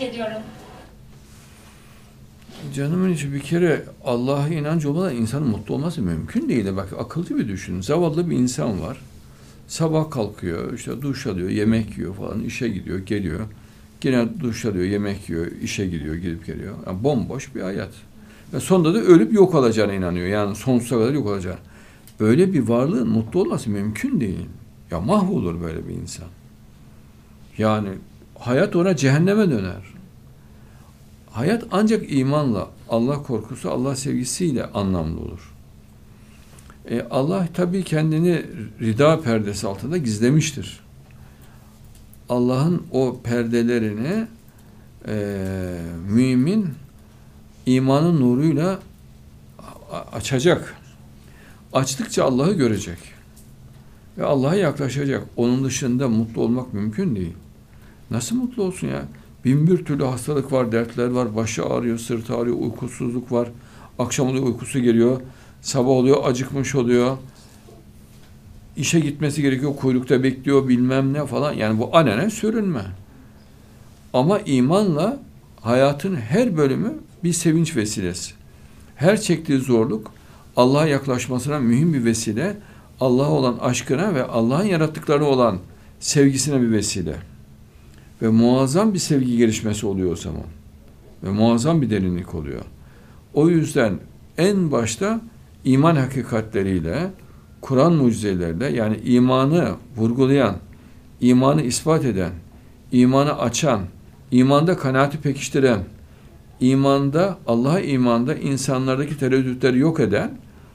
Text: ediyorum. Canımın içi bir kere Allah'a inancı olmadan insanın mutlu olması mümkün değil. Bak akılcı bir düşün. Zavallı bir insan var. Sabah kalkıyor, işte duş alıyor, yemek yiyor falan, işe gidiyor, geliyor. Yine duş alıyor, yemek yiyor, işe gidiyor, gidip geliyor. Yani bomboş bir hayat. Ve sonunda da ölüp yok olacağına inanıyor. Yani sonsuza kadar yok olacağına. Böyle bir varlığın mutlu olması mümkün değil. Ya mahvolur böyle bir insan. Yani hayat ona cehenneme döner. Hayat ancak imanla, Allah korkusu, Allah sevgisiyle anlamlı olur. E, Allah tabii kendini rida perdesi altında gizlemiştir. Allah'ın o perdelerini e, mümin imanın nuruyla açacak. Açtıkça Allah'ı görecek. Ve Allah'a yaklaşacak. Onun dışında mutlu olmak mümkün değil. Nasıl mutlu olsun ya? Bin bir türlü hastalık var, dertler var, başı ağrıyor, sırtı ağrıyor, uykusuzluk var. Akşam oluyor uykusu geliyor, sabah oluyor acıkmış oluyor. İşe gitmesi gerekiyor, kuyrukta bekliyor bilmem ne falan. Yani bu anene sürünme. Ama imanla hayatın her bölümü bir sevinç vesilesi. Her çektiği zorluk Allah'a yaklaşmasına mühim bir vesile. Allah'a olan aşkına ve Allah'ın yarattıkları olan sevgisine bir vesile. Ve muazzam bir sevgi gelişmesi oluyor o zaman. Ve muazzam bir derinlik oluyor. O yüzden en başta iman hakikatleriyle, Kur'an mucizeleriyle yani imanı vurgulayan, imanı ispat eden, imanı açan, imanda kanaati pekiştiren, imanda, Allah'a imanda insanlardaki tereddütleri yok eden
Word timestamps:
ediyorum. 0.00 0.42
Canımın 2.74 3.12
içi 3.12 3.32
bir 3.32 3.40
kere 3.40 3.84
Allah'a 4.04 4.48
inancı 4.48 4.90
olmadan 4.90 5.16
insanın 5.16 5.48
mutlu 5.48 5.74
olması 5.74 6.02
mümkün 6.02 6.48
değil. 6.48 6.76
Bak 6.76 6.88
akılcı 6.98 7.38
bir 7.38 7.48
düşün. 7.48 7.80
Zavallı 7.80 8.30
bir 8.30 8.36
insan 8.36 8.80
var. 8.80 8.98
Sabah 9.68 10.10
kalkıyor, 10.10 10.72
işte 10.72 11.02
duş 11.02 11.26
alıyor, 11.26 11.48
yemek 11.48 11.98
yiyor 11.98 12.14
falan, 12.14 12.40
işe 12.40 12.68
gidiyor, 12.68 12.98
geliyor. 12.98 13.40
Yine 14.04 14.40
duş 14.40 14.64
alıyor, 14.64 14.84
yemek 14.84 15.28
yiyor, 15.28 15.46
işe 15.62 15.86
gidiyor, 15.86 16.14
gidip 16.14 16.46
geliyor. 16.46 16.74
Yani 16.86 17.04
bomboş 17.04 17.54
bir 17.54 17.60
hayat. 17.60 17.90
Ve 18.52 18.60
sonunda 18.60 18.94
da 18.94 18.98
ölüp 18.98 19.32
yok 19.32 19.54
olacağına 19.54 19.92
inanıyor. 19.92 20.26
Yani 20.26 20.56
sonsuza 20.56 20.96
kadar 20.96 21.12
yok 21.12 21.26
olacağına. 21.26 21.58
Böyle 22.20 22.52
bir 22.52 22.60
varlığın 22.60 23.08
mutlu 23.08 23.40
olması 23.40 23.70
mümkün 23.70 24.20
değil. 24.20 24.46
Ya 24.90 25.00
mahvolur 25.00 25.60
böyle 25.60 25.88
bir 25.88 25.94
insan. 25.94 26.28
Yani 27.58 27.88
hayat 28.38 28.76
ona 28.76 28.96
cehenneme 28.96 29.50
döner. 29.50 29.82
Hayat 31.30 31.64
ancak 31.70 32.12
imanla, 32.12 32.68
Allah 32.88 33.22
korkusu, 33.22 33.70
Allah 33.70 33.96
sevgisiyle 33.96 34.64
anlamlı 34.64 35.20
olur. 35.20 35.52
E, 36.90 37.06
Allah 37.10 37.48
tabii 37.54 37.84
kendini 37.84 38.42
rida 38.80 39.20
perdesi 39.20 39.66
altında 39.66 39.96
gizlemiştir. 39.96 40.80
Allah'ın 42.28 42.82
o 42.92 43.20
perdelerini 43.24 44.26
e, 45.08 45.16
mümin 46.08 46.68
imanın 47.66 48.20
nuruyla 48.20 48.78
açacak. 50.12 50.74
Açtıkça 51.72 52.24
Allah'ı 52.24 52.52
görecek. 52.52 52.98
Ve 54.18 54.24
Allah'a 54.24 54.54
yaklaşacak. 54.54 55.26
Onun 55.36 55.64
dışında 55.64 56.08
mutlu 56.08 56.42
olmak 56.42 56.74
mümkün 56.74 57.16
değil. 57.16 57.34
Nasıl 58.10 58.36
mutlu 58.36 58.62
olsun 58.62 58.88
ya? 58.88 59.02
Bin 59.44 59.66
bir 59.66 59.84
türlü 59.84 60.04
hastalık 60.04 60.52
var, 60.52 60.72
dertler 60.72 61.08
var, 61.08 61.36
başı 61.36 61.64
ağrıyor, 61.64 61.98
sırtı 61.98 62.36
ağrıyor, 62.36 62.56
uykusuzluk 62.56 63.32
var. 63.32 63.48
Akşam 63.98 64.28
oluyor 64.28 64.44
uykusu 64.44 64.78
geliyor, 64.78 65.20
sabah 65.62 65.88
oluyor 65.88 66.24
acıkmış 66.24 66.74
oluyor. 66.74 67.16
İşe 68.76 69.00
gitmesi 69.00 69.42
gerekiyor, 69.42 69.76
kuyrukta 69.76 70.22
bekliyor 70.22 70.68
bilmem 70.68 71.12
ne 71.12 71.26
falan. 71.26 71.52
Yani 71.52 71.78
bu 71.78 71.96
anene 71.96 72.30
sürünme. 72.30 72.82
Ama 74.12 74.38
imanla 74.38 75.20
hayatın 75.60 76.16
her 76.16 76.56
bölümü 76.56 76.94
bir 77.24 77.32
sevinç 77.32 77.76
vesilesi. 77.76 78.32
Her 78.96 79.20
çektiği 79.20 79.58
zorluk 79.58 80.12
Allah'a 80.56 80.86
yaklaşmasına 80.86 81.58
mühim 81.58 81.94
bir 81.94 82.04
vesile. 82.04 82.56
Allah'a 83.00 83.30
olan 83.30 83.58
aşkına 83.58 84.14
ve 84.14 84.24
Allah'ın 84.24 84.64
yarattıkları 84.64 85.24
olan 85.24 85.58
sevgisine 86.00 86.62
bir 86.62 86.70
vesile. 86.70 87.16
Ve 88.22 88.28
muazzam 88.28 88.94
bir 88.94 88.98
sevgi 88.98 89.36
gelişmesi 89.36 89.86
oluyor 89.86 90.12
o 90.12 90.16
zaman. 90.16 90.46
Ve 91.22 91.30
muazzam 91.30 91.82
bir 91.82 91.90
derinlik 91.90 92.34
oluyor. 92.34 92.62
O 93.34 93.48
yüzden 93.48 93.98
en 94.38 94.72
başta 94.72 95.20
iman 95.64 95.96
hakikatleriyle, 95.96 97.10
Kur'an 97.60 97.92
mucizeleriyle 97.92 98.66
yani 98.66 98.96
imanı 99.04 99.74
vurgulayan, 99.96 100.56
imanı 101.20 101.62
ispat 101.62 102.04
eden, 102.04 102.32
imanı 102.92 103.38
açan, 103.38 103.80
imanda 104.30 104.76
kanaati 104.76 105.18
pekiştiren, 105.18 105.80
imanda, 106.60 107.38
Allah'a 107.46 107.80
imanda 107.80 108.34
insanlardaki 108.34 109.18
tereddütleri 109.18 109.78
yok 109.78 110.00
eden 110.00 110.38